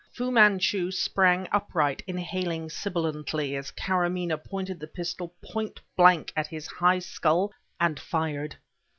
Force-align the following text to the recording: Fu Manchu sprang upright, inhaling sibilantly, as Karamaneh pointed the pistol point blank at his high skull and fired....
Fu 0.11 0.31
Manchu 0.31 0.89
sprang 0.89 1.47
upright, 1.51 2.01
inhaling 2.07 2.69
sibilantly, 2.71 3.55
as 3.55 3.69
Karamaneh 3.69 4.35
pointed 4.43 4.79
the 4.79 4.87
pistol 4.87 5.31
point 5.43 5.79
blank 5.95 6.33
at 6.35 6.47
his 6.47 6.65
high 6.65 6.97
skull 6.97 7.53
and 7.79 7.99
fired.... 7.99 8.55